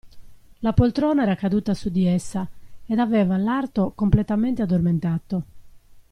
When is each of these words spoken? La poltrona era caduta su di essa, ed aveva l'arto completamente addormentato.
La 0.61 0.73
poltrona 0.73 1.21
era 1.21 1.35
caduta 1.35 1.75
su 1.75 1.89
di 1.89 2.07
essa, 2.07 2.49
ed 2.87 2.97
aveva 2.97 3.37
l'arto 3.37 3.91
completamente 3.93 4.63
addormentato. 4.63 5.43